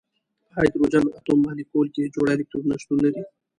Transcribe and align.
په 0.49 0.53
هایدروجن 0.57 1.05
اتوم 1.17 1.39
مالیکول 1.45 1.87
کې 1.95 2.13
جوړه 2.15 2.31
الکترونونه 2.33 2.75
شتون 2.81 2.97
لري. 3.05 3.21